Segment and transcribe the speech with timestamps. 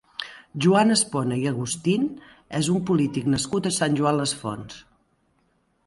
[0.65, 2.09] Joan Espona i Agustín
[2.63, 4.85] és un polític nascut a Sant Joan les Fonts.